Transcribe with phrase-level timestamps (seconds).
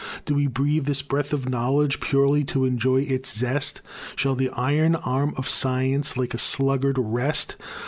[0.25, 3.81] Do we breathe this breath of Knowledge Purely to enjoy its zest?
[4.15, 7.55] Shall the iron arm of science Like a sluggard rest?